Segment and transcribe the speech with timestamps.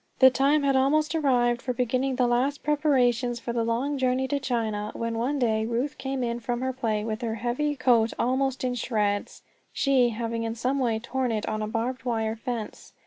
[0.17, 4.39] The time had almost arrived for beginning the last preparations for the long journey to
[4.39, 8.63] China, when one day Ruth came in from her play with her heavy coat almost
[8.63, 12.93] in shreds, she having in some way torn it on a barbed wire fence.